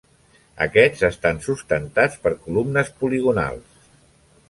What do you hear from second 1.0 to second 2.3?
estan sustentats